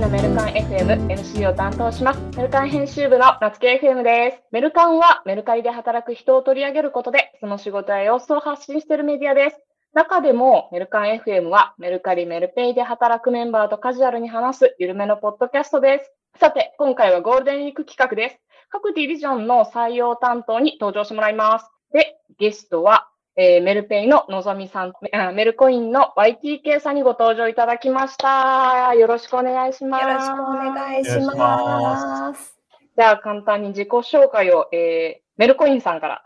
[0.00, 2.20] のメルカン FM MC を担当します。
[2.34, 4.42] メルカン編集部の夏木 FM です。
[4.50, 9.60] メルカンはメルカリで働く人を取り上げることで、その仕事や様子を発信しているメディアです。
[9.92, 16.10] 中でもメルカン FM はメルカリメルペイで働くメンバーとカジュアルに話す緩めのポッドキャストです。
[16.38, 18.40] さて、今回はゴールデンウィーク企画です。
[18.70, 21.70] 各ディビジョンの採用担当に登場してもらいます。
[21.92, 24.92] で、ゲストはえー、メルペイののぞみさん、
[25.34, 28.94] メルコインの YTK さんにご登場いただきました。
[28.94, 30.02] よろしくお願いします。
[30.02, 32.60] よろしくお願いします。
[32.96, 36.22] じゃあ、簡単に自己紹介を、えー、メルコインさんから。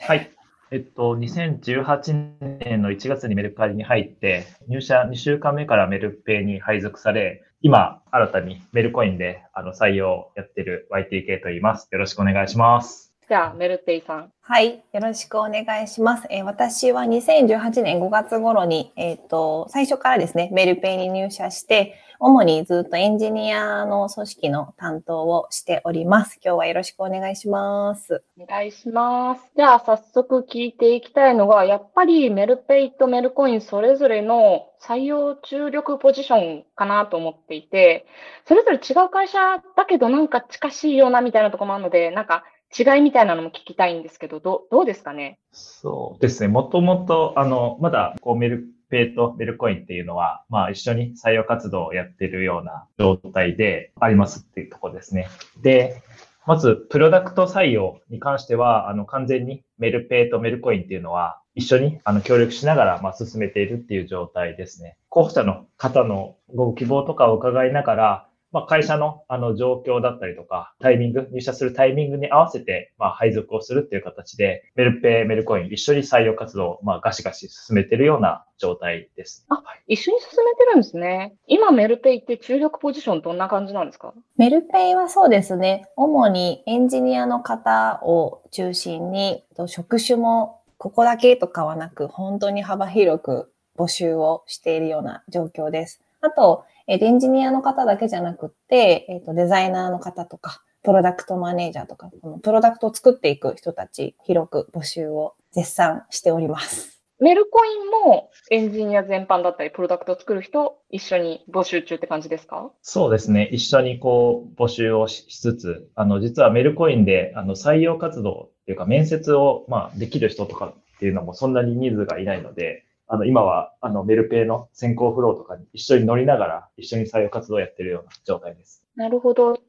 [0.00, 0.30] はい。
[0.72, 11.88] えっと、2018年の1月にメルカリに入って、入社2週間目からメルペイに配属され、今、新たにメルコインであの採用をやってる YTK と言います。
[11.90, 13.12] よろしくお願いします。
[13.28, 14.32] じゃあ、メルテイさん。
[14.52, 14.82] はい。
[14.92, 16.26] よろしくお願いします。
[16.28, 26.40] えー、私は2018年5月頃に、えっ、ー、と、最初からですね、メルペイに入社して、主にずっとエンジニアの組織の担当をしております。
[26.44, 28.24] 今日はよろしくお願いします。
[28.40, 29.52] お願いします。
[29.56, 38.04] じゃあ、早速聞いていきたいのが、やっぱりメルペイとメルコインそれぞれの採用注力ポジションかなと思っていて、
[38.46, 39.38] それぞれ違う会社
[39.76, 42.42] だけどなんか近しいようなみたいなとこもあるので、なんか
[42.76, 45.38] 違いみたいなのも聞きたいんですけど、どどうですかね？
[45.52, 46.48] そうですね。
[46.48, 55.28] もともと、あの、まだ、こう、メルペイとメルコインっていうのは、まあ、一緒に採用活動をやってるような状態でありますっていうとこですね。
[55.62, 56.02] で、
[56.46, 64.96] まず、プロダクト採用に関しては、あの、完全にメルペイとメルコインっていうのは、一緒にあの協力しながら、まあ、進めているっていう状態ですね。
[65.08, 79.46] 候補者の方のご希望とかを伺いながら、まあ、会社のあの状況だったりとか、タイミング、入社するタイミングに合わせて、まあ、配属をするっていう形で、メルペイ、メルコイン、一緒に採用活動を、まあ、ガシガシ進めてるような状態です。
[79.50, 81.34] あ、一緒に進めてるんですね。
[81.46, 84.14] 今、メルペイって注力ポジションどんな感じなんですか？
[84.36, 85.88] メルペイはそうですね。
[85.96, 96.02] 主にエンジニアの方を中心に、職種もここだけとかはなく、本当に幅広く募集をしているような状況です。
[96.20, 107.00] あと、えエンジニアの方だけじゃなくって、えっ、と、デザイナーの方とか、プロダクトマネージャーとか、このプロダクトを作っていく人たち、広く募集を絶賛しております。
[107.20, 112.72] メルコインもエンジニア全般だったり、プロダクトを作る人、一緒に募集中って感じですか？
[112.80, 113.48] そうですね。
[113.52, 128.84] 一緒にこう、募集をしつつ、あの、実はメルコインで、あの、採用活動っていうか、面接を、まあ、できる人とかっていうのもそんなに人数がいないので、あの、今は、あの、メルペイの先行フローとかに一緒に乗りながら、一緒に採用活動をやってるような状態です。
[128.94, 129.42] なるほど。
[129.46, 129.60] 違いを挙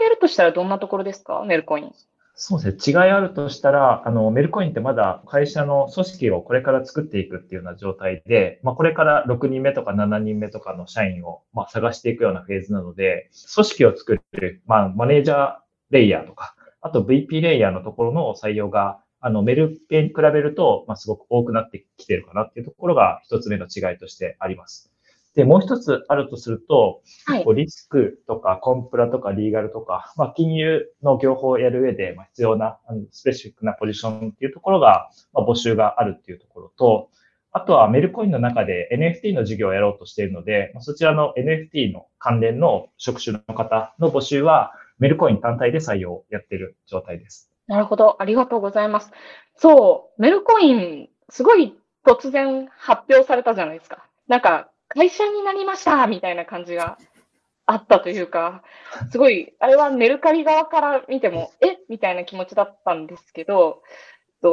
[0.00, 1.44] げるとしたらどんなところですか？
[1.44, 1.92] メルコイン。
[2.34, 3.02] そうですね。
[3.04, 15.56] 違いあるとしたら、あの、メルコインってまだ会社の組織をこれから作っていくっていうような状態で、まあ、これから6人目とか7人目とかの社員を、まあ、探していくようなフェーズなので、組織を作る、まあ、マネージャー
[15.90, 24.92] レイヤーとか、あと VP レイヤーのところの採用があの、メルペに比べると、まあ、すごく多くなってきてるかなっていうところが一つ目の違いとしてあります。
[25.34, 37.10] で、もう一つあるとすると、はい、リスクとかコンプラとかリーガルとか、まあ、金融の業法をやる上で必要なあのスペシフィックなポジションっていうところが、まあ、募集があるっていうところと、
[37.52, 47.50] あとはメルコインの中で NFT の事業をやろうとしているので、そちらの NFT の関連の職種の方の募集はメルコイン単体で採用をやっている状態です。
[47.68, 48.16] なるほど。
[48.20, 49.12] ありがとうございます。
[49.54, 54.04] そう、メルコイン、すごい突然発表されたじゃないですか。
[54.26, 56.98] なんか、会社になりましたみたいな感じが
[57.66, 58.62] あったというか、
[59.10, 61.76] すごい、あれはメルカリ側から見ても、え？
[61.90, 63.82] みたいな気持ちだったんですけど、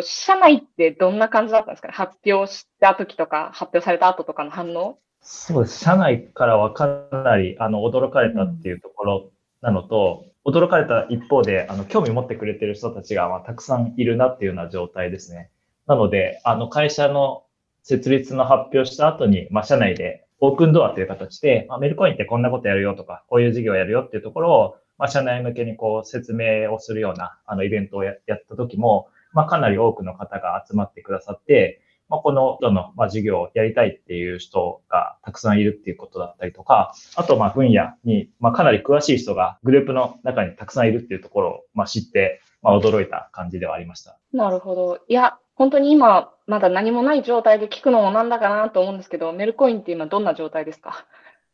[0.00, 1.88] 社内ってどんな感じだったんですか？
[1.88, 4.98] ね発表した時とか、発表された後とかの反応？
[5.20, 5.80] そうです。
[5.80, 9.30] 社内からはかなりあの驚かれたっていうところ
[9.60, 15.50] なのと、驚かれた一方で、あの、興味持ってくれてる人たちが、まあ、たくさんいるなっていうような状態ですね。
[15.86, 17.44] なので、あの、会社の
[17.82, 28.16] 設立の発表した後に、まあ、社内でオープンドアという形で、まあ、メルコインってこんなことやるよとか、こういう事業やるよっていうところを、まあ、社内向けにこう説明をするような、あの、イベントをやっ
[28.48, 31.80] た時も、まあ、かなり多くの方が集まってくださって、
[32.12, 44.18] まあ、このどの、まあ、事業をやりたいっていう人がたくさんいるっていうことだったりとか、あと、まあ、分野に、まあ、かなり詳しい人がグループの中にたくさんいるっていうところを、まあ、知って、まあ、驚いた感じではありました。
[44.34, 45.00] なるほど。
[45.08, 51.06] いや、本当に今、まだ何もない状態で聞くのもなんだかなと思うんですけど、メルコインって今どんな状態ですか？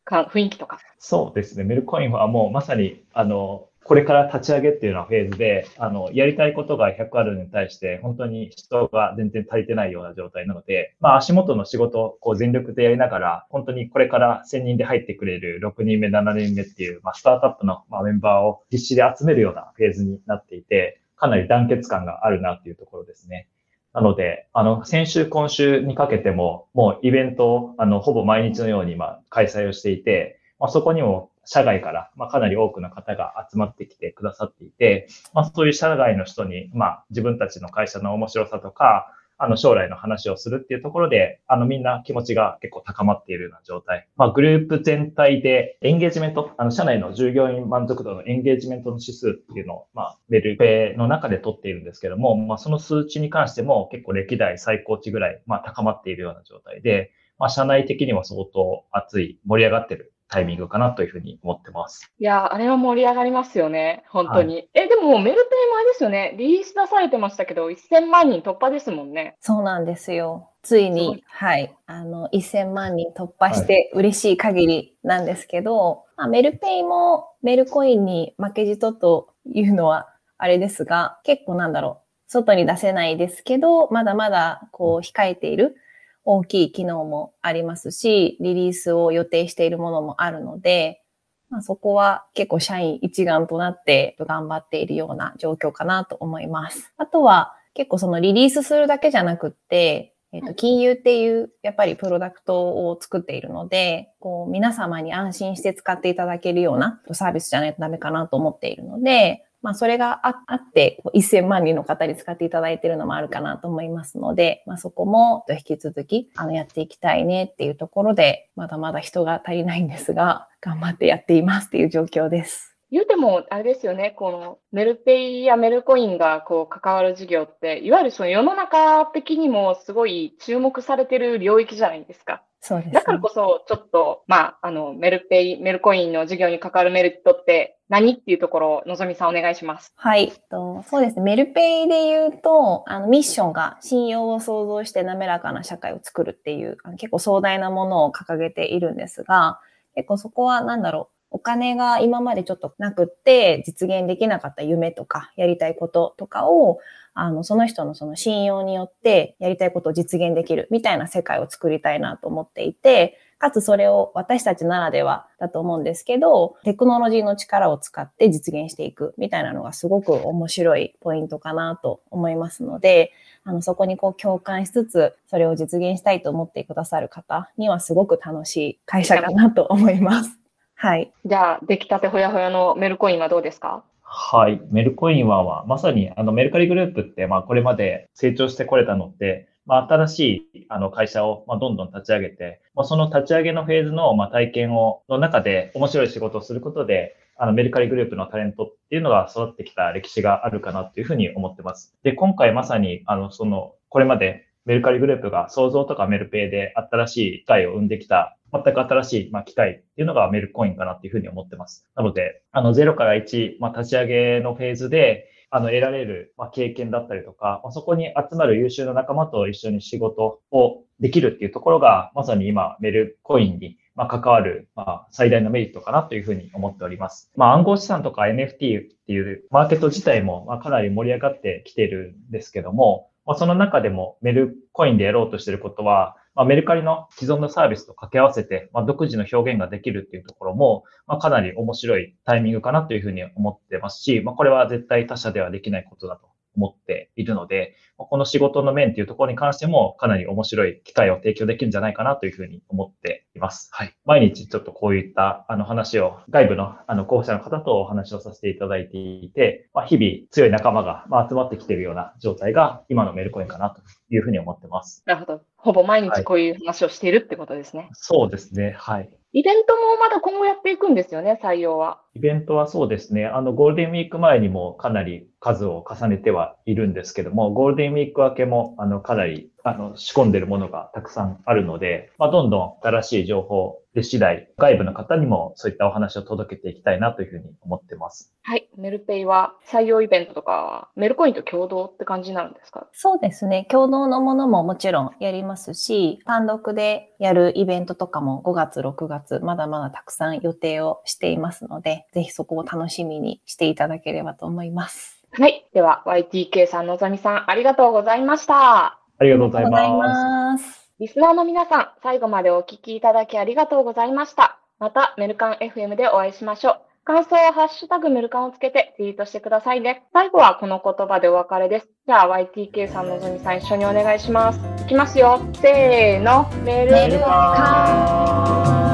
[0.03, 0.79] か雰囲気とか。
[0.97, 1.63] そうですね。
[1.63, 23.47] メルコインはもうまさに、あの、これから立ち上げっていうようなフェーズで、あの、やりたいことが100あるのに対して、本当に人が全然足りてないような状態なので、まあ足元の仕事をこう全力でやりながら、本当にこれから1000人で入ってくれる6人目、7人目っていう、まあスタートアップの、ま、メンバーを必死で集めるようなフェーズになっていて、かなり団結感があるなっていうところですね。
[23.95, 44.07] なので、あの、先週、今週にかけても、もうイベントを、あの、ほぼ毎日のように、まあ、開催をしていて、まあ、そこにも社外から、まあ、かなり多くの方が集まってきてくださっていて、まあ、そういう社外の人に、まあ、自分たちの会社の面白さとか、あの、将来の話をするっていうところで、あの、みんな気持ちが結構高まっているような状態。
[44.15, 62.11] まあ、グループ全体でエンゲージメント、あの、社内の従業員満足度のエンゲージメントの指数っていうのを、まあ、メルペの中で取っているんですけども、まあ、その数値に関しても結構歴代最高値ぐらい、まあ、高まっているような状態で、まあ、社内的には相当熱い、盛り上がってるタイミングかなというふうに思ってます。
[62.19, 64.03] いや、あれは盛り上がりますよね。
[64.09, 64.53] 本当に。
[64.53, 66.35] はい、え、でもメルペイもあれですよね。
[66.37, 69.35] リリース出されてましたけど、1000万人突破ですもんね。
[69.41, 70.51] そうなんですよ。
[70.61, 82.09] ついに、はい、あの、1000万人突破して嬉しい限りなんですけど、はい、まあ、メルペイもメルコインに負けじとというのはあれですが、結構なんだろう。
[82.27, 85.75] 外に出せないですけど、まだまだこう控えている。
[86.25, 91.01] 大きい機能もありますし、リリースを予定しているものもあるので、
[91.49, 96.93] まあ、そこは結構社員一丸となって頑張っているような状況かなと思います。
[96.97, 122.78] あとは結構そのリリースするだけじゃなくって、えっ、と、金融っていうやっぱりプロダクトを作っているので、こう皆様に安心して使っていただけるようなサービスじゃないとダメかなと思っているので、まあ、それがあって、1000万人の方に使っていただいているのもあるかなと思いますので、まあ、そこも引き続きあのやっていきたいねっていうところで、まだまだ人が足りないんですが、頑張ってやっていますっていう状況です。
[122.91, 132.43] 言うても、あれですよね、このメルペイやメルコインがこう関わる事業って、いわゆるその世の中的にもすごい注目されてる領域じゃないですか。
[132.61, 139.93] そうです、ね、だからこそ、ちょっと、まあ、あの、メルペイ、メルコインの事業に関わるメリットって何っていうところを、のぞみさんお願いします。
[139.95, 140.33] はい。
[140.51, 141.21] とそうですね。
[141.21, 149.61] メルペイで言うと、あの、ミッションが信用を創造して滑らかな社会を作るっていう、あの結構壮大なものを掲げているんですが、
[149.95, 151.18] 結構そこはなんだろう。
[151.31, 156.79] お金が今までちょっとなくって実現できなかった夢とかやりたいこととかを
[157.13, 173.11] あの、その人のその信用によってやりたいことを実現できるみたいな世界を作りたいなと思っていて、かつそれを私たちならではだと思うんですけど、テクノロジーの力を使って実現していくみたいなのがすごく面白いポイントかなと思いますので、
[173.43, 180.48] あの、そこにこう共感しつつ、それを実現したいと思ってくださる方にはすごく楽しい会社かなと思います。
[180.81, 181.11] はい。
[181.25, 183.83] じゃあ、出来たてほやほやのメルコインはどうですか？
[184.01, 184.61] はい。
[184.71, 190.19] メルコインは、まさに、あの、メルカリグループって、まあ、これまで成長してこれたのって、まあ、新し
[190.53, 201.93] い、あの、会社を、まあ、どんどん立ち上げて、まあ、その立ち上げのフェーズの、まあ、体験を、の中で面白い仕事をすることで、あの、メルカリグループのタレントっていうのが育ってきた歴史があるかなというふうに思ってます。
[202.03, 211.85] で、今回まさに、あの、その、これまでメルカリグループが創造とかメルペイで新しい機会を生んできた全く新しい、まあ、機会っていうのがメルコインかなっていうふうに思ってます。
[211.95, 227.31] なので、あの、0から1、まあ、立ち上げのフェーズで、あの、得られる、まあ、経験だったりとか、まあ、そこに集まる優秀な仲間と一緒に仕事をできるっていうところが、まさに今、メルコインに、まあ、関わる、まあ、最大のメリットかなというふうに思っております。
[227.35, 253.69] まあ、暗号資産とか NFT っていうマーケット自体も、まあ、かなり盛り上がってきてるんですけども、まあ、その中でもメルコインでやろうとしてることは、まあ、メルカリの既存のサービスと掛け合わせて、まあ、独自の表現ができるっていうところも、まあ、かなり面白いタイミングかなというふうに思ってますし、まあ、これは絶対他社ではできないことだと思っているので、この仕事の面っていうところに関してもかなり面白い機会を提供できるんじゃないかなというふうに思っています。
[253.73, 253.93] はい。
[254.05, 265.03] 毎日ちょっとこういったあの話を外部のあの候補者の方とお話をさせていただいていて、まあ、日々強い仲間がま集まってきているような状態が今のメルコインかなというふうに思ってます。
[265.05, 265.41] なるほど。
[265.57, 267.83] ほぼ毎日こういう話をしているってことですね。
[267.83, 268.75] はい、そうですね。
[268.77, 269.09] はい。
[269.31, 272.01] イベントもまだ今後やっていくんですよね、採用は。
[272.15, 273.27] イベントはそうですね。
[273.27, 288.33] あの、ゴールデンウィーク前にもかなり数を重ねてはいるんですけども、ゴールデンウィーク明けも、あの、かなり、あの、仕込んでるものがたくさんあるので、まあ、どんどん新しい情報で次第、外部の方にもそういったお話を届けていきたいなというふうに思ってます。
[288.43, 288.69] はい。
[288.77, 292.87] メルペイは採用イベントとかは、メルコインと共同って感じになるんですか？
[292.93, 293.65] そうですね。
[293.69, 305.23] 共同のものももちろんやりますし、単独でやるイベントとかも5月、6月、まだまだたくさん予定をしていますので、ぜひそこを楽しみにしていただければと思います。
[305.31, 305.67] はい。
[305.73, 308.98] では、YTK さん、のぞみさん、ありがとうございました。
[309.19, 310.91] ありがとうございます。
[310.99, 314.59] リスナーの皆さん、最後までお聞きいただきありがとうございました。
[314.79, 316.81] また、メルカン FM でお会いしましょう。
[317.03, 320.03] 感想はハッシュタグメルカンをつけてツイートしてくださいね。
[320.13, 321.89] 最後はこの言葉でお別れです。
[322.05, 324.59] じゃあ YTK さんのぞみさん一緒にお願いします。
[324.83, 325.41] いきますよ。
[325.53, 326.47] せーの。
[326.63, 328.88] メルカン